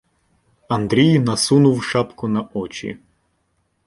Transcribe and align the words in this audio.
Андрій 0.69 1.19
насунув 1.19 1.83
шапку 1.83 2.27
на 2.27 2.47
очі. 2.53 2.97